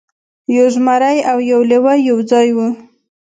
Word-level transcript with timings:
یو 0.55 0.67
زمری 0.75 1.17
او 1.31 1.37
یو 1.51 1.59
لیوه 1.69 1.93
یو 2.07 2.17
ځای 2.29 2.47
وو. 2.55 2.67